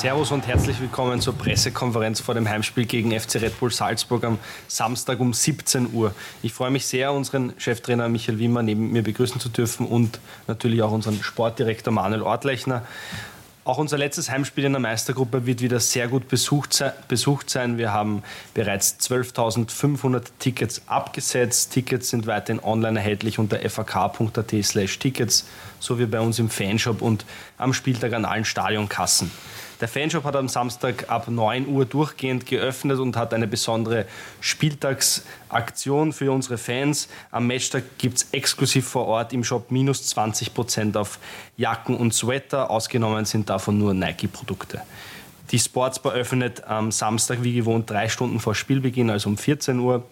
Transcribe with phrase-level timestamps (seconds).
[0.00, 4.38] Servus und herzlich willkommen zur Pressekonferenz vor dem Heimspiel gegen FC Red Bull Salzburg am
[4.66, 6.14] Samstag um 17 Uhr.
[6.40, 10.80] Ich freue mich sehr, unseren Cheftrainer Michael Wimmer neben mir begrüßen zu dürfen und natürlich
[10.80, 12.82] auch unseren Sportdirektor Manuel Ortlechner.
[13.64, 17.76] Auch unser letztes Heimspiel in der Meistergruppe wird wieder sehr gut besucht sein.
[17.76, 18.22] Wir haben
[18.54, 21.74] bereits 12.500 Tickets abgesetzt.
[21.74, 25.46] Tickets sind weiterhin online erhältlich unter fak.at slash tickets,
[25.78, 27.26] sowie bei uns im Fanshop und
[27.58, 29.30] am Spieltag an allen Stadionkassen.
[29.80, 34.04] Der Fanshop hat am Samstag ab 9 Uhr durchgehend geöffnet und hat eine besondere
[34.40, 37.08] Spieltagsaktion für unsere Fans.
[37.30, 41.18] Am Matchtag gibt es exklusiv vor Ort im Shop minus 20 Prozent auf
[41.56, 42.70] Jacken und Sweater.
[42.70, 44.82] Ausgenommen sind davon nur Nike-Produkte.
[45.50, 50.04] Die Sportsbar öffnet am Samstag wie gewohnt drei Stunden vor Spielbeginn, also um 14 Uhr.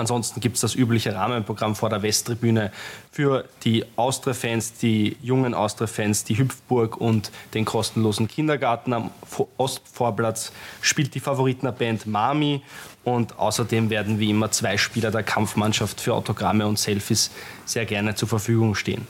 [0.00, 2.72] Ansonsten gibt es das übliche Rahmenprogramm vor der Westtribüne
[3.12, 9.10] für die Austria-Fans, die jungen Austria-Fans, die Hüpfburg und den kostenlosen Kindergarten am
[9.58, 12.62] Ostvorplatz spielt die Favoritenband Mami
[13.04, 17.30] und außerdem werden wie immer zwei Spieler der Kampfmannschaft für Autogramme und Selfies
[17.66, 19.06] sehr gerne zur Verfügung stehen.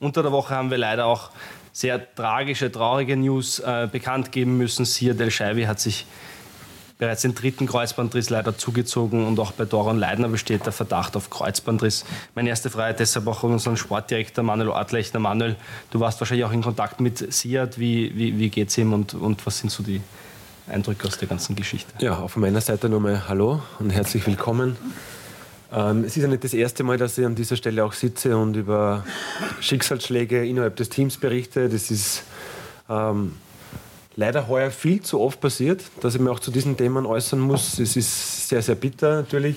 [0.00, 1.30] Unter der Woche haben wir leider auch
[1.72, 4.84] sehr tragische, traurige News äh, bekannt geben müssen.
[4.86, 6.04] Sia Del Scheibi hat sich
[6.98, 11.30] bereits den dritten Kreuzbandriss leider zugezogen und auch bei Doron Leidner besteht der Verdacht auf
[11.30, 12.04] Kreuzbandriss.
[12.34, 15.20] Meine erste Frage deshalb auch an unseren Sportdirektor Manuel Ortlechner.
[15.20, 15.56] Manuel,
[15.90, 17.78] du warst wahrscheinlich auch in Kontakt mit Siad.
[17.78, 20.00] Wie, wie, wie geht es ihm und, und was sind so die
[20.68, 21.92] Eindrücke aus der ganzen Geschichte?
[21.98, 24.76] Ja, auch von meiner Seite nochmal Hallo und herzlich willkommen.
[25.72, 28.36] Ähm, es ist ja nicht das erste Mal, dass ich an dieser Stelle auch sitze
[28.36, 29.04] und über
[29.60, 31.68] Schicksalsschläge innerhalb des Teams berichte.
[31.68, 32.24] Das ist
[32.90, 33.36] ähm,
[34.16, 37.78] leider heuer viel zu oft passiert, dass ich mich auch zu diesen Themen äußern muss.
[37.78, 39.56] Es ist sehr, sehr bitter natürlich.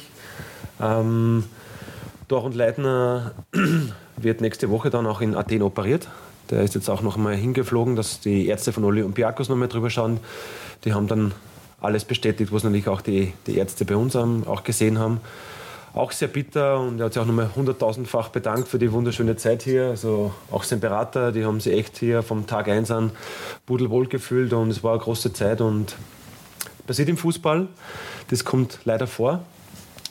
[0.81, 1.43] Ähm,
[2.27, 3.33] Dortmund Leitner
[4.17, 6.07] wird nächste Woche dann auch in Athen operiert.
[6.49, 9.89] Der ist jetzt auch noch einmal hingeflogen, dass die Ärzte von Olympiakos noch mal drüber
[9.89, 10.19] schauen.
[10.83, 11.33] Die haben dann
[11.81, 15.21] alles bestätigt, was natürlich auch die, die Ärzte bei uns haben, auch gesehen haben
[15.95, 19.63] auch sehr bitter und er hat sich auch nochmal hunderttausendfach bedankt für die wunderschöne Zeit
[19.63, 19.87] hier.
[19.87, 23.11] Also auch sein Berater, die haben sich echt hier vom Tag 1 an
[23.65, 25.95] pudelwohl gefühlt und es war eine große Zeit und
[26.85, 27.67] passiert im Fußball,
[28.29, 29.39] das kommt leider vor.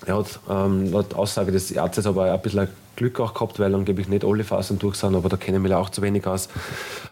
[0.06, 4.09] Er hat ähm, laut Aussage des Arztes aber ein bisschen Glück auch gehabt, weil angeblich
[4.09, 6.49] nicht alle Phasen durch sind, aber da kennen wir auch zu wenig aus.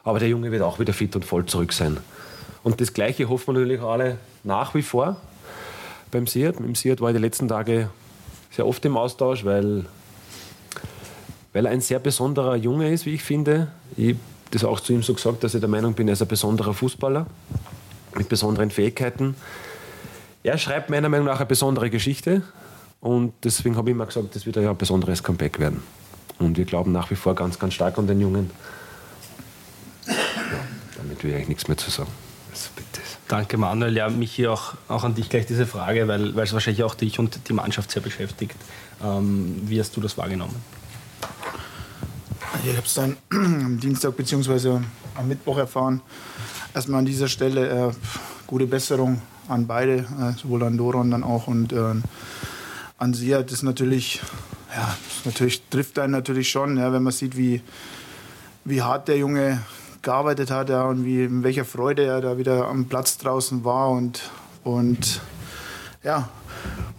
[0.05, 1.99] Aber der Junge wird auch wieder fit und voll zurück sein.
[2.63, 5.17] Und das Gleiche hoffen wir natürlich alle nach wie vor
[6.11, 6.61] beim Siad.
[6.61, 7.91] Mit dem war ich die letzten Tage
[8.53, 9.85] sehr oft im Austausch, weil,
[11.53, 13.69] weil er ein sehr besonderer Junge ist, wie ich finde.
[13.97, 14.19] Ich habe
[14.51, 16.75] das auch zu ihm so gesagt, dass ich der Meinung bin, er ist ein besonderer
[16.75, 17.27] Fußballer
[18.17, 19.35] mit besonderen Fähigkeiten.
[20.43, 22.43] Er schreibt meiner Meinung nach eine besondere Geschichte
[23.01, 25.83] und deswegen habe ich immer gesagt, das wird ein besonderes Comeback werden.
[26.39, 28.51] Und wir glauben nach wie vor ganz, ganz stark an den Jungen.
[30.07, 30.15] Ja,
[30.97, 32.11] damit will ich eigentlich nichts mehr zu sagen.
[33.33, 33.97] Danke Manuel.
[33.97, 36.95] Ja, mich hier auch, auch an dich gleich diese Frage, weil, weil es wahrscheinlich auch
[36.95, 38.57] dich und die Mannschaft sehr beschäftigt.
[39.03, 40.55] Ähm, wie hast du das wahrgenommen?
[42.63, 44.81] Ich habe es dann am Dienstag bzw.
[45.15, 46.03] am Mittwoch erfahren.
[46.75, 47.93] Erstmal an dieser Stelle äh,
[48.47, 51.95] gute Besserung an beide, äh, sowohl an Doron dann auch und äh,
[52.99, 53.43] an Sia.
[53.43, 54.21] Das natürlich,
[54.77, 57.63] ja, das natürlich trifft einen natürlich schon, ja, wenn man sieht, wie,
[58.67, 59.63] wie hart der Junge
[60.03, 63.91] gearbeitet hat ja, und wie, in welcher Freude er da wieder am Platz draußen war
[63.91, 64.31] und,
[64.65, 65.21] und
[66.03, 66.29] ja,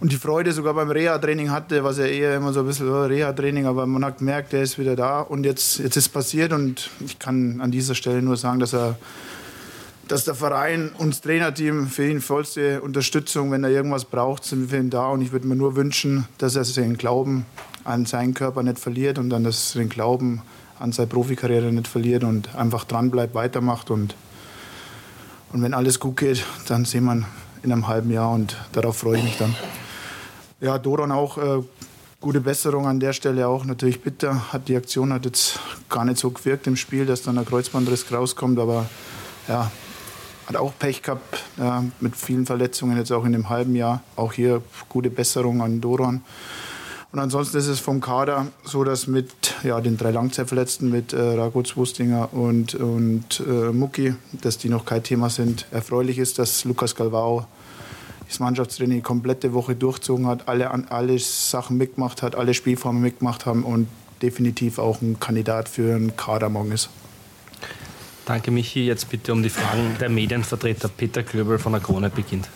[0.00, 3.04] und die Freude sogar beim Reha-Training hatte, was er eher immer so ein bisschen oh,
[3.04, 6.90] Reha-Training, aber man hat gemerkt, er ist wieder da und jetzt, jetzt ist passiert und
[7.04, 8.96] ich kann an dieser Stelle nur sagen, dass er
[10.08, 14.60] dass der Verein und das Trainerteam für ihn vollste Unterstützung, wenn er irgendwas braucht, sind
[14.60, 17.46] wir für ihn da und ich würde mir nur wünschen, dass er den Glauben
[17.84, 20.42] an seinen Körper nicht verliert und dann dass den Glauben
[20.78, 23.90] an seine Profikarriere nicht verliert und einfach dran bleibt, weitermacht.
[23.90, 24.14] Und,
[25.52, 27.24] und wenn alles gut geht, dann sehen wir
[27.62, 29.54] in einem halben Jahr und darauf freue ich mich dann.
[30.60, 31.62] Ja, Doron auch äh,
[32.20, 33.64] gute Besserung an der Stelle auch.
[33.64, 35.58] Natürlich bitter, hat die Aktion hat jetzt
[35.88, 38.86] gar nicht so gewirkt im Spiel, dass dann der Kreuzbandriss rauskommt, aber
[39.48, 39.70] ja,
[40.46, 44.02] hat auch Pech gehabt ja, mit vielen Verletzungen jetzt auch in dem halben Jahr.
[44.16, 46.22] Auch hier gute Besserung an Doron.
[47.14, 49.30] Und ansonsten ist es vom Kader so, dass mit
[49.62, 54.84] ja, den drei Langzeitverletzten, mit äh, Raguz, Wustinger und, und äh, Mucki, dass die noch
[54.84, 55.68] kein Thema sind.
[55.70, 57.46] Erfreulich ist, dass Lukas Galvao
[58.26, 63.46] das Mannschaftstraining die komplette Woche durchzogen hat, alle, alle Sachen mitgemacht hat, alle Spielformen mitgemacht
[63.46, 63.86] haben und
[64.20, 66.88] definitiv auch ein Kandidat für einen Kader morgen ist.
[68.26, 68.86] Danke, Michi.
[68.86, 70.88] Jetzt bitte um die Fragen der Medienvertreter.
[70.88, 72.48] Peter Klöbel von der Krone beginnt.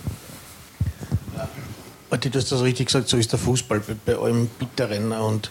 [2.11, 5.13] Martin, du hast das richtig gesagt, so ist der Fußball bei, bei allem Bitteren.
[5.13, 5.51] Und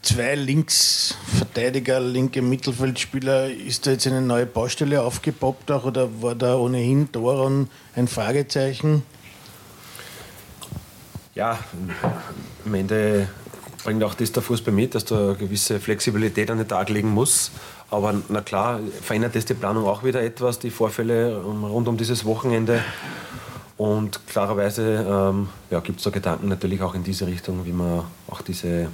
[0.00, 3.50] zwei Linksverteidiger Verteidiger, linke Mittelfeldspieler.
[3.50, 9.02] Ist da jetzt eine neue Baustelle aufgepoppt auch oder war da ohnehin Doron ein Fragezeichen?
[11.34, 11.58] Ja,
[12.64, 13.28] am Ende
[13.84, 17.10] bringt auch das der Fußball mit, dass du eine gewisse Flexibilität an den Tag legen
[17.10, 17.50] musst.
[17.90, 22.24] Aber na klar, verändert das die Planung auch wieder etwas, die Vorfälle rund um dieses
[22.24, 22.82] Wochenende.
[23.82, 28.04] Und klarerweise ähm, ja, gibt es da Gedanken natürlich auch in diese Richtung, wie man
[28.28, 28.86] auch diese,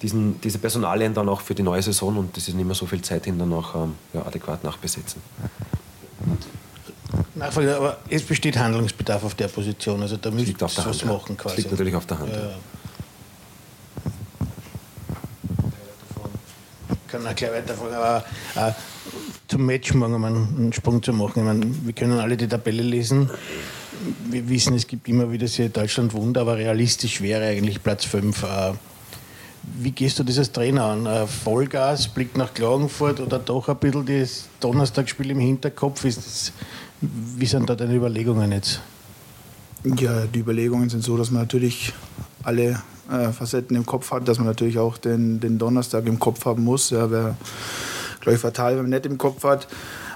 [0.00, 2.86] diesen, diese Personalien dann auch für die neue Saison und das ist nicht mehr so
[2.86, 5.20] viel Zeit hin, dann auch ähm, ja, adäquat nachbesetzen.
[7.34, 11.56] Nachfrage, aber es besteht Handlungsbedarf auf der Position, also da müsste was Hand, machen quasi.
[11.56, 12.32] Das liegt natürlich auf der Hand.
[12.32, 12.52] Ja.
[17.08, 17.94] kann auch gleich weiterfahren.
[17.94, 18.24] Aber
[18.56, 18.72] äh,
[19.48, 21.32] zum Match morgen um einen Sprung zu machen.
[21.36, 23.28] Ich meine, wir können alle die Tabelle lesen.
[24.30, 28.42] Wir wissen, es gibt immer wieder sehr Deutschland Wunder, aber realistisch wäre eigentlich Platz 5.
[28.44, 28.72] Äh,
[29.80, 31.06] wie gehst du dieses Trainer an?
[31.06, 36.04] Äh, Vollgas, Blick nach Klagenfurt oder doch ein bisschen das Donnerstagsspiel im Hinterkopf?
[36.04, 36.52] Ist das,
[37.00, 38.80] wie sind da deine Überlegungen jetzt?
[39.82, 41.92] Ja, die Überlegungen sind so, dass man natürlich
[42.44, 42.80] alle
[43.10, 46.62] äh, Facetten im Kopf hat, dass man natürlich auch den, den Donnerstag im Kopf haben
[46.62, 46.90] muss.
[46.90, 47.36] Ja, wäre,
[48.20, 49.66] glaube ich, fatal, wenn man nicht im Kopf hat.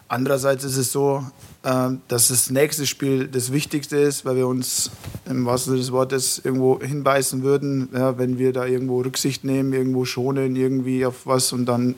[0.08, 1.24] Andererseits ist es so,
[1.62, 4.90] äh, dass das nächste Spiel das Wichtigste ist, weil wir uns
[5.28, 9.72] im wahrsten Sinne des Wortes irgendwo hinbeißen würden, ja, wenn wir da irgendwo Rücksicht nehmen,
[9.72, 11.94] irgendwo schonen, irgendwie auf was und dann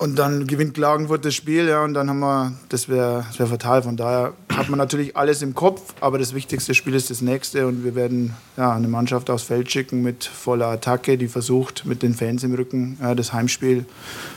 [0.00, 3.46] und dann gewinnt Klagenfurt das Spiel, ja, und dann haben wir, das wäre das wär
[3.48, 3.82] fatal.
[3.82, 7.66] Von daher hat man natürlich alles im Kopf, aber das wichtigste Spiel ist das nächste.
[7.66, 12.02] Und wir werden ja, eine Mannschaft aufs Feld schicken mit voller Attacke, die versucht, mit
[12.02, 13.84] den Fans im Rücken ja, das Heimspiel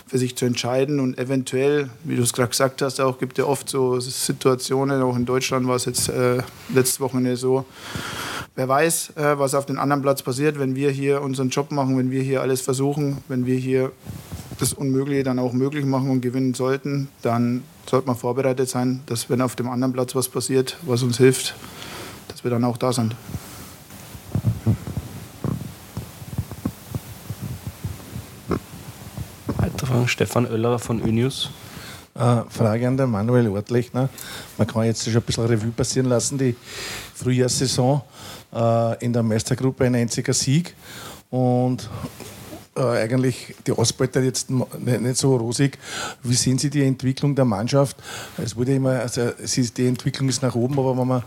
[0.06, 1.00] für sich zu entscheiden.
[1.00, 5.16] Und eventuell, wie du es gerade gesagt hast, auch gibt ja oft so Situationen, auch
[5.16, 6.40] in Deutschland war es jetzt äh,
[6.74, 7.64] letztes Wochenende so,
[8.56, 11.98] wer weiß, äh, was auf dem anderen Platz passiert, wenn wir hier unseren Job machen,
[11.98, 13.94] wenn wir hier alles versuchen, wenn wir hier
[14.64, 19.30] das Unmögliche dann auch möglich machen und gewinnen sollten, dann sollte man vorbereitet sein, dass
[19.30, 21.54] wenn auf dem anderen Platz was passiert, was uns hilft,
[22.30, 23.14] dass wir dann auch da sind.
[29.58, 31.50] Weiter Stefan Oellerer von Önius.
[32.16, 34.08] Äh, Frage an den Manuel Ortlechner.
[34.58, 36.38] Man kann jetzt schon ein bisschen Revue passieren lassen.
[36.38, 36.56] Die
[37.16, 38.02] Frühjahrssaison
[38.54, 40.74] äh, in der Meistergruppe ein einziger Sieg.
[41.32, 41.90] Und
[42.76, 45.78] äh, eigentlich die Ausbeute jetzt nicht, nicht, so rosig.
[46.24, 47.98] Wie sehen Sie die Entwicklung der Mannschaft?
[48.44, 51.24] Es wurde immer, also ist, die Entwicklung ist nach oben, aber wenn man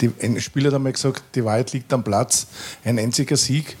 [0.00, 2.46] die, ein Spieler hat einmal gesagt, die Wahrheit liegt am Platz,
[2.84, 3.76] ein einziger Sieg.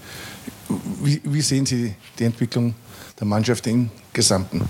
[1.02, 2.74] Wie, wie sehen Sie die Entwicklung
[3.18, 4.68] der Mannschaft im Gesamten?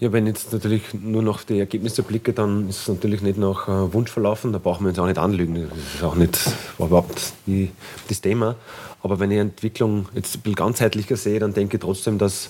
[0.00, 3.36] Ja, wenn ich jetzt natürlich nur noch die Ergebnisse blicke, dann ist es natürlich nicht
[3.36, 4.50] nach äh, Wunsch verlaufen.
[4.50, 5.68] Da brauchen wir uns auch nicht anlügen.
[5.68, 6.38] Das ist auch nicht
[6.78, 7.70] war überhaupt die,
[8.08, 8.56] das Thema.
[9.02, 12.48] Aber wenn ich Entwicklung jetzt ein bisschen ganzheitlicher sehe, dann denke ich trotzdem, dass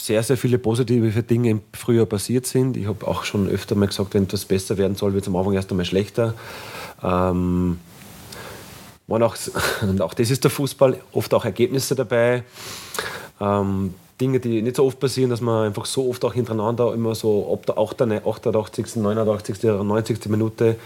[0.00, 2.78] sehr, sehr viele positive Dinge im Frühjahr passiert sind.
[2.78, 5.36] Ich habe auch schon öfter mal gesagt, wenn etwas besser werden soll, wird es am
[5.36, 6.32] Anfang erst einmal schlechter.
[7.02, 7.78] Ähm,
[9.08, 9.36] waren auch,
[9.82, 12.44] und auch das ist der Fußball, oft auch Ergebnisse dabei.
[13.42, 17.14] Ähm, Dinge, die nicht so oft passieren, dass man einfach so oft auch hintereinander immer
[17.14, 20.26] so ab der 88., 89., 90.
[20.26, 20.76] Minute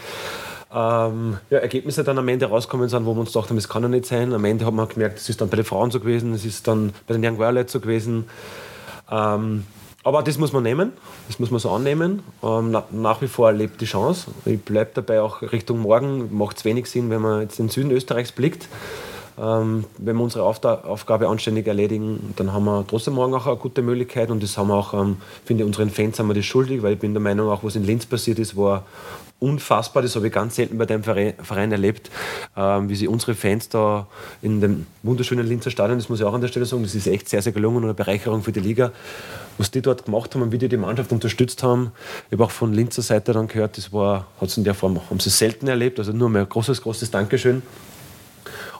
[0.74, 3.88] ähm, ja, Ergebnisse dann am Ende rauskommen sind, wo wir uns dachten, das kann ja
[3.88, 4.32] nicht sein.
[4.32, 6.66] Am Ende hat man gemerkt, es ist dann bei den Frauen so gewesen, es ist
[6.66, 8.24] dann bei den Young Violets so gewesen.
[9.10, 9.64] Ähm,
[10.04, 10.92] aber das muss man nehmen,
[11.28, 12.22] das muss man so annehmen.
[12.42, 14.28] Ähm, na, nach wie vor lebt die Chance.
[14.44, 17.70] Ich bleibe dabei auch Richtung morgen, macht es wenig Sinn, wenn man jetzt in den
[17.70, 18.68] Süden Österreichs blickt.
[19.38, 23.82] Ähm, wenn wir unsere Aufgabe anständig erledigen, dann haben wir trotzdem morgen auch eine gute
[23.82, 26.82] Möglichkeit und das haben wir auch, ähm, finde ich, unseren Fans haben wir das schuldig,
[26.82, 28.84] weil ich bin der Meinung, auch was in Linz passiert ist, war
[29.42, 30.02] unfassbar.
[30.02, 32.10] Das habe ich ganz selten bei dem Verein erlebt,
[32.56, 34.06] ähm, wie sie unsere Fans da
[34.40, 37.06] in dem wunderschönen Linzer Stadion, das muss ich auch an der Stelle sagen, das ist
[37.06, 38.92] echt sehr, sehr gelungen und eine Bereicherung für die Liga.
[39.58, 41.92] Was die dort gemacht haben und wie die die Mannschaft unterstützt haben,
[42.28, 44.98] ich habe auch von Linzer Seite dann gehört, das war, hat es in der Form,
[45.10, 47.62] haben sie selten erlebt, also nur mehr ein großes, großes Dankeschön.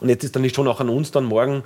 [0.03, 1.63] Und jetzt ist dann nicht schon auch an uns dann morgen,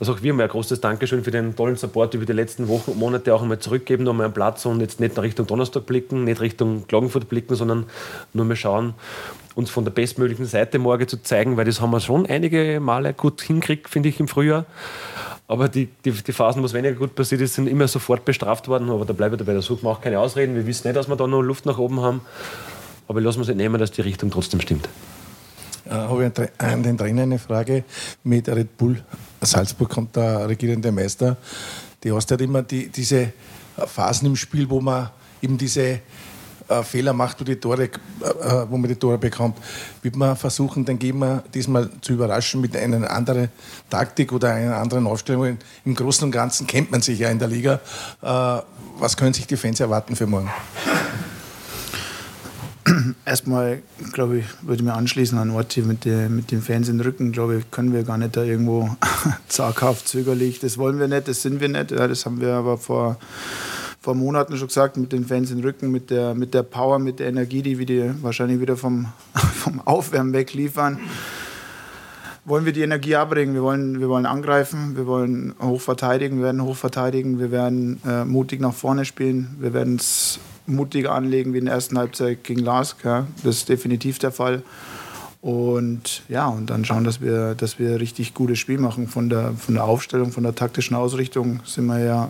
[0.00, 2.90] dass auch wir mal ein großes Dankeschön für den tollen Support über die letzten Wochen
[2.90, 5.86] und Monate auch einmal zurückgeben, noch mal einen Platz und jetzt nicht nach Richtung Donnerstag
[5.86, 7.84] blicken, nicht Richtung Klagenfurt blicken, sondern
[8.32, 8.94] nur mal schauen,
[9.54, 13.14] uns von der bestmöglichen Seite morgen zu zeigen, weil das haben wir schon einige Male
[13.14, 14.66] gut hinkriegt, finde ich, im Frühjahr.
[15.46, 18.66] Aber die, die, die, Phasen, wo es weniger gut passiert ist, sind immer sofort bestraft
[18.66, 18.90] worden.
[18.90, 20.56] Aber da bleibe ich dabei, da suchen wir auch keine Ausreden.
[20.56, 22.20] Wir wissen nicht, dass wir da noch Luft nach oben haben.
[23.06, 24.88] Aber lassen wir es nicht nehmen, dass die Richtung trotzdem stimmt
[25.86, 27.84] äh, habe ich an den Trainer eine Frage.
[28.24, 29.02] Mit Red Bull
[29.40, 31.36] Salzburg kommt der regierende Meister.
[32.02, 33.32] Die hast ja immer die, diese
[33.76, 35.10] Phasen im Spiel, wo man
[35.42, 36.00] eben diese
[36.68, 39.58] äh, Fehler macht, wo, die Tore, äh, äh, wo man die Tore bekommt,
[40.02, 43.48] wird man versuchen, den Gegner diesmal zu überraschen mit einer anderen
[43.88, 45.58] Taktik oder einer anderen Aufstellung.
[45.84, 47.80] Im Großen und Ganzen kennt man sich ja in der Liga.
[48.22, 48.62] Äh,
[48.98, 50.50] was können sich die Fans erwarten für morgen?
[53.24, 57.32] Erstmal, glaube ich, würde ich mir anschließen an Orti mit, mit den Fans im Rücken.
[57.32, 58.96] Glaube ich, können wir gar nicht da irgendwo
[59.48, 60.60] zaghaft, zögerlich.
[60.60, 61.90] Das wollen wir nicht, das sind wir nicht.
[61.90, 63.18] Ja, das haben wir aber vor,
[64.00, 67.18] vor Monaten schon gesagt, mit den Fans im Rücken, mit der, mit der Power, mit
[67.18, 71.00] der Energie, die wir die wahrscheinlich wieder vom, vom Aufwärmen wegliefern
[72.46, 73.54] wollen wir die Energie abbringen.
[73.54, 78.00] Wir wollen, wir wollen angreifen, wir wollen hoch verteidigen, wir werden hoch verteidigen, wir werden
[78.06, 82.44] äh, mutig nach vorne spielen, wir werden es mutiger anlegen wie in der ersten Halbzeit
[82.44, 83.04] gegen Lask.
[83.04, 83.26] Ja.
[83.44, 84.62] Das ist definitiv der Fall.
[85.40, 89.06] Und ja, und dann schauen, dass wir, dass wir richtig gutes Spiel machen.
[89.06, 92.28] Von der, von der Aufstellung, von der taktischen Ausrichtung sind wir ja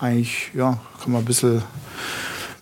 [0.00, 1.62] eigentlich, ja, kann man ein bisschen,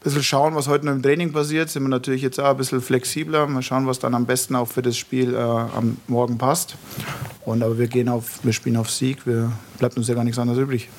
[0.03, 1.71] bisschen schauen, was heute noch im Training passiert.
[1.71, 3.47] Sind wir natürlich jetzt auch ein bisschen flexibler.
[3.47, 6.77] Mal schauen, was dann am besten auch für das Spiel äh, am Morgen passt.
[7.45, 9.27] Und aber wir gehen auf, wir spielen auf Sieg.
[9.27, 10.91] Wir, bleibt uns ja gar nichts anderes übrig.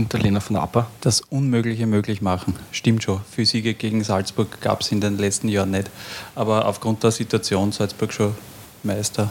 [0.00, 0.86] Ja, Günther Lehner von APA.
[1.02, 2.54] Das Unmögliche möglich machen.
[2.72, 3.20] Stimmt schon.
[3.30, 5.90] Für Siege gegen Salzburg gab es in den letzten Jahren nicht.
[6.34, 8.34] Aber aufgrund der Situation, Salzburg schon
[8.82, 9.30] Meister,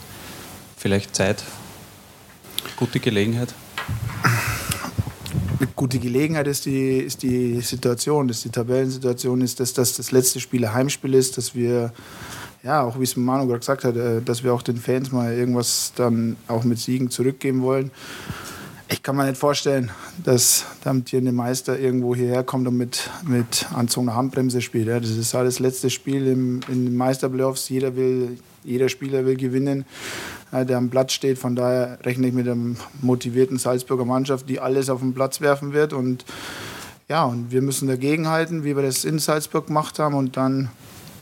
[0.77, 1.43] vielleicht Zeit,
[2.75, 3.55] gute Gelegenheit.
[5.57, 10.11] Eine gute Gelegenheit ist die, ist die Situation, dass die Tabellensituation ist, dass das das
[10.11, 11.91] letzte Spiel ein Heimspiel ist, dass wir,
[12.61, 15.33] ja, auch wie es Manu gerade gesagt hat, äh, dass wir auch den Fans mal
[15.33, 17.89] irgendwas dann auch mit Siegen zurückgeben wollen.
[18.91, 19.91] Ich kann mir nicht vorstellen,
[20.24, 24.88] dass der amtierende Meister irgendwo hierher kommt und mit, mit anzogener Handbremse spielt.
[24.88, 25.00] Ja.
[25.00, 27.69] Das ist das letzte Spiel im, in den Meisterplayoffs.
[27.69, 27.91] Jeder,
[28.63, 29.86] jeder Spieler will gewinnen,
[30.51, 31.38] ja, der am Platz steht.
[31.38, 35.72] Von daher rechne ich mit einer motivierten Salzburger Mannschaft, die alles auf den Platz werfen
[35.74, 35.93] wird.
[35.93, 36.25] Und
[37.08, 40.15] ja, und wir müssen dagegenhalten, wie wir das in Salzburg gemacht haben.
[40.15, 40.69] Und dann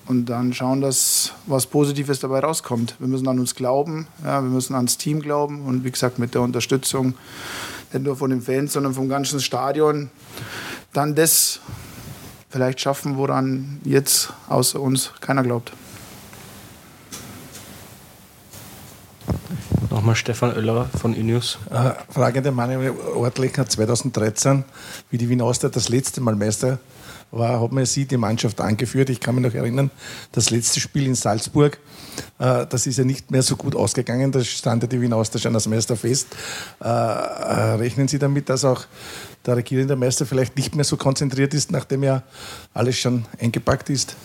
[0.07, 2.95] und dann schauen, dass was Positives dabei rauskommt.
[2.99, 6.33] Wir müssen an uns glauben, ja, wir müssen ans Team glauben und wie gesagt mit
[6.33, 7.15] der Unterstützung
[7.93, 10.09] nicht nur von den Fans, sondern vom ganzen Stadion
[10.93, 11.59] dann das
[12.49, 15.73] vielleicht schaffen, woran jetzt außer uns keiner glaubt.
[19.89, 21.57] Nochmal Stefan Oellerer von Inews.
[21.69, 24.63] Äh, Frage den Manuel Ortlicher 2013,
[25.09, 26.79] wie die Wien Austria das letzte Mal Meister
[27.31, 29.10] war, hat man sie die Mannschaft angeführt.
[29.10, 29.91] Ich kann mich noch erinnern,
[30.31, 31.77] das letzte Spiel in Salzburg,
[32.39, 34.31] äh, das ist ja nicht mehr so gut ausgegangen.
[34.31, 36.27] Da stand ja die Wien Austria schon als Meister fest.
[36.79, 38.86] Äh, rechnen Sie damit, dass auch
[39.46, 42.24] der regierende Meister vielleicht nicht mehr so konzentriert ist, nachdem ja
[42.74, 44.15] alles schon eingepackt ist?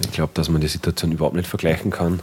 [0.00, 2.20] Ich glaube, dass man die Situation überhaupt nicht vergleichen kann.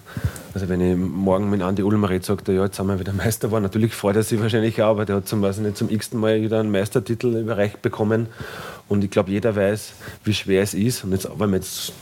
[0.53, 3.13] Also wenn ich morgen mit Andi Ulmer rede, sagt er, ja, jetzt sind wir wieder
[3.13, 3.63] Meister geworden.
[3.63, 6.59] Natürlich freut er sich wahrscheinlich auch, aber der hat zum, nicht, zum x-ten Mal wieder
[6.59, 8.27] einen Meistertitel überreicht bekommen.
[8.87, 11.03] Und ich glaube, jeder weiß, wie schwer es ist.
[11.03, 11.93] Und jetzt, wenn man jetzt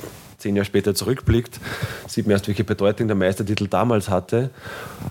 [0.42, 1.60] zehn Jahre später zurückblickt,
[2.08, 4.50] sieht man erst, welche Bedeutung der Meistertitel damals hatte.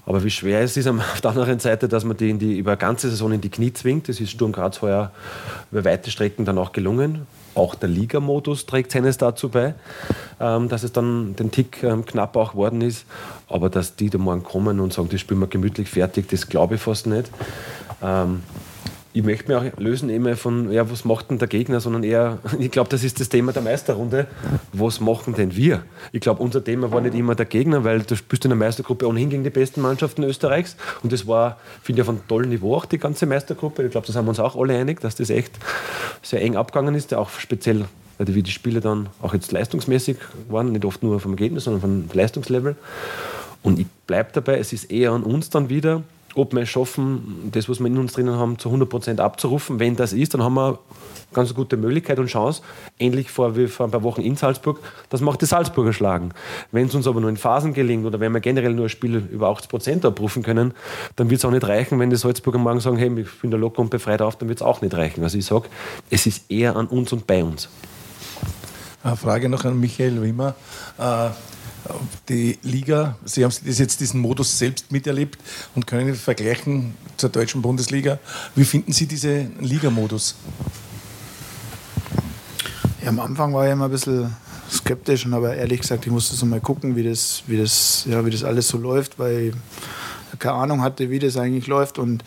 [0.05, 2.79] Aber wie schwer es ist auf der anderen Seite, dass man die, die über eine
[2.79, 4.09] ganze Saison in die Knie zwingt.
[4.09, 5.13] Das ist Sturm Graz heuer
[5.71, 7.27] über weite Strecken dann auch gelungen.
[7.55, 9.75] Auch der Ligamodus trägt seines dazu bei,
[10.39, 13.07] ähm, dass es dann den Tick ähm, knapp auch geworden ist.
[13.49, 16.77] Aber dass die da morgen kommen und sagen, das spielen wir gemütlich fertig, das glaube
[16.77, 17.31] ich fast nicht.
[19.13, 22.39] Ich möchte mich auch lösen immer von, ja, was macht denn der Gegner, sondern eher,
[22.61, 24.27] ich glaube, das ist das Thema der Meisterrunde.
[24.73, 25.83] Was machen denn wir?
[26.13, 29.09] Ich glaube, unser Thema war nicht immer der Gegner, weil du spielst in der Meistergruppe
[29.09, 30.77] ohnehin gegen die besten Mannschaften Österreichs.
[31.03, 33.85] Und das war, finde ich, auf einem tollen Niveau auch die ganze Meistergruppe.
[33.85, 35.59] Ich glaube, da sind wir uns auch alle einig, dass das echt
[36.23, 37.87] sehr eng abgegangen ist, auch speziell
[38.19, 42.05] wie die Spiele dann auch jetzt leistungsmäßig waren, nicht oft nur vom Ergebnis, sondern vom
[42.13, 42.77] Leistungslevel.
[43.63, 46.03] Und ich bleibe dabei, es ist eher an uns dann wieder,
[46.35, 49.81] ob wir es schaffen, das, was wir in uns drinnen haben, zu 100% abzurufen.
[49.81, 50.79] Wenn das ist, dann haben wir
[51.33, 52.63] ganz gute Möglichkeit und Chance,
[52.99, 56.33] ähnlich vor, wie vor ein paar Wochen in Salzburg, das macht die Salzburger schlagen.
[56.73, 59.17] Wenn es uns aber nur in Phasen gelingt oder wenn wir generell nur ein Spiel
[59.17, 60.75] über 80% abrufen können,
[61.17, 63.57] dann wird es auch nicht reichen, wenn die Salzburger morgen sagen, hey, ich bin da
[63.57, 65.23] locker und befreit auf, dann wird es auch nicht reichen.
[65.23, 65.69] Also ich sage,
[66.11, 67.69] es ist eher an uns und bei uns.
[69.03, 70.55] Eine Frage noch an Michael Wimmer.
[70.99, 71.31] Äh,
[72.29, 75.39] die Liga, Sie haben jetzt diesen Modus selbst miterlebt
[75.75, 78.19] und können ihn vergleichen zur deutschen Bundesliga.
[78.55, 80.37] Wie finden Sie diesen Ligamodus?
[83.03, 84.35] Ja, am Anfang war ich immer ein bisschen
[84.71, 88.31] skeptisch aber ehrlich gesagt, ich musste so mal gucken, wie das, wie das, ja, wie
[88.31, 89.53] das alles so läuft, weil
[90.33, 91.99] ich keine Ahnung hatte, wie das eigentlich läuft.
[91.99, 92.25] Und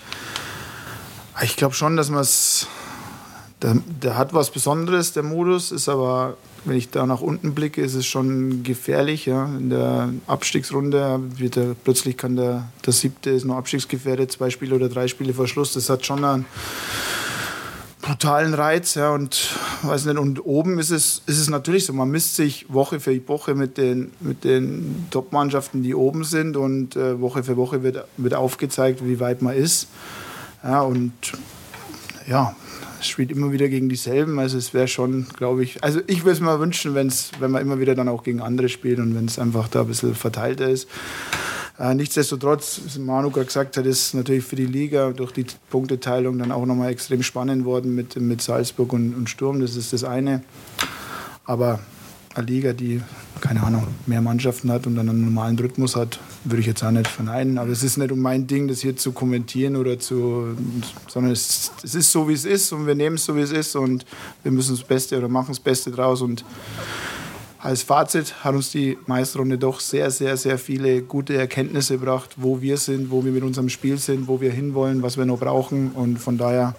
[1.41, 2.67] ich glaube schon, dass man es.
[3.61, 7.81] Der, der hat was Besonderes, der Modus, ist aber wenn ich da nach unten blicke,
[7.81, 9.25] ist es schon gefährlich.
[9.25, 9.45] Ja.
[9.45, 14.75] In der Abstiegsrunde wird er, plötzlich kann der, der siebte ist noch abstiegsgefährdet, zwei Spiele
[14.75, 15.73] oder drei Spiele vor Schluss.
[15.73, 16.45] Das hat schon einen
[18.03, 19.49] brutalen Reiz, ja, und
[19.81, 23.27] weiß nicht, und oben ist es, ist es natürlich so, man misst sich Woche für
[23.27, 28.05] Woche mit den, mit den Top-Mannschaften, die oben sind und äh, Woche für Woche wird,
[28.17, 29.87] wird aufgezeigt, wie weit man ist.
[30.63, 31.13] Ja, und
[32.27, 32.55] ja,
[33.07, 34.39] spielt immer wieder gegen dieselben.
[34.39, 37.61] Also es wäre schon, glaube ich, also ich würde es mir wünschen, wenn's, wenn man
[37.61, 40.69] immer wieder dann auch gegen andere spielt und wenn es einfach da ein bisschen verteilter
[40.69, 40.87] ist.
[41.79, 46.37] Äh, nichtsdestotrotz, wie Manu gerade gesagt hat, ist natürlich für die Liga durch die Punkteteilung
[46.37, 49.59] dann auch nochmal extrem spannend worden mit, mit Salzburg und, und Sturm.
[49.59, 50.43] Das ist das eine.
[51.45, 51.79] Aber
[52.41, 53.01] Liga, die,
[53.41, 56.91] keine Ahnung, mehr Mannschaften hat und dann einen normalen Rhythmus hat, würde ich jetzt auch
[56.91, 57.57] nicht verneinen.
[57.57, 60.55] Aber es ist nicht um mein Ding, das hier zu kommentieren oder zu,
[61.07, 63.51] sondern es, es ist so, wie es ist und wir nehmen es so, wie es
[63.51, 64.05] ist und
[64.41, 66.43] wir müssen das Beste oder machen das Beste draus und
[67.63, 72.59] als Fazit hat uns die Meisterrunde doch sehr, sehr, sehr viele gute Erkenntnisse gebracht, wo
[72.59, 75.91] wir sind, wo wir mit unserem Spiel sind, wo wir hinwollen, was wir noch brauchen.
[75.91, 76.75] Und von daher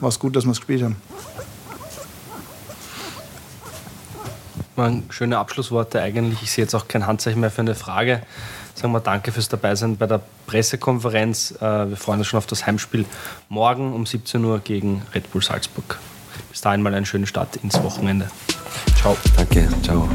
[0.00, 0.96] war es gut, dass wir es gespielt haben.
[4.78, 6.42] Waren schöne Abschlussworte eigentlich.
[6.42, 8.22] Ich sehe jetzt auch kein Handzeichen mehr für eine Frage.
[8.74, 11.54] Sagen wir danke fürs Dabeisein bei der Pressekonferenz.
[11.60, 13.04] Äh, wir freuen uns schon auf das Heimspiel
[13.48, 15.98] morgen um 17 Uhr gegen Red Bull Salzburg.
[16.50, 18.30] Bis dahin mal einen schönen Start ins Wochenende.
[18.96, 19.16] Ciao.
[19.36, 19.68] Danke.
[19.82, 20.08] Ciao.